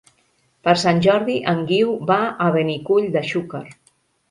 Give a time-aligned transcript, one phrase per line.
[0.67, 3.65] Per Sant Jordi en Guiu va a Benicull de Xúquer.